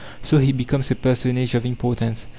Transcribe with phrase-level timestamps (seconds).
[0.23, 2.25] So he becomes a personage of importance.